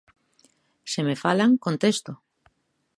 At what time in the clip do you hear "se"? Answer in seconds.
0.91-1.01